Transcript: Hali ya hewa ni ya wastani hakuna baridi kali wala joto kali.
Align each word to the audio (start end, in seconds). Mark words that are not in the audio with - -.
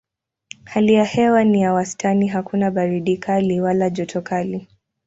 Hali 0.65 0.93
ya 0.93 1.03
hewa 1.05 1.43
ni 1.43 1.61
ya 1.61 1.73
wastani 1.73 2.27
hakuna 2.27 2.71
baridi 2.71 3.17
kali 3.17 3.61
wala 3.61 3.89
joto 3.89 4.21
kali. 4.21 4.67